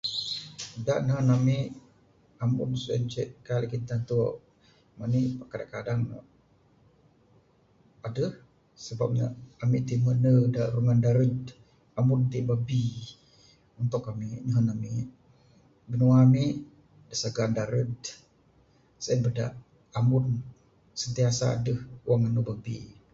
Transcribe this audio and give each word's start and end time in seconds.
Da 0.85 0.95
nehen 1.05 1.29
ami, 1.37 1.57
ambun 2.43 2.71
sien 2.83 3.03
ce 3.11 3.21
kaik 3.45 3.61
lagih 3.63 3.83
tantu 3.89 4.17
mani'k 4.99 5.31
pak 5.39 5.49
kadang 5.53 5.69
kadang 5.73 6.01
adeh 8.07 8.31
sebab 8.85 9.09
ne, 9.15 9.23
ami 9.63 9.77
ti 9.87 9.95
mende 10.05 10.33
da 10.55 10.63
rungan 10.73 10.99
darud. 11.05 11.37
Ambun 11.99 12.21
ti 12.31 12.39
babbi 12.49 12.83
untuk 13.81 14.03
ami, 14.11 14.29
nehen 14.45 14.67
ami. 14.75 14.93
Binua 15.89 16.15
ami 16.25 16.45
da 17.07 17.15
sagan 17.21 17.51
darud 17.57 17.93
sien 19.03 19.19
bada 19.25 19.45
ambun 19.99 20.25
sentiasa 21.01 21.45
adeh 21.57 21.79
wang 22.07 22.21
anu 22.29 22.41
babbi. 22.49 22.77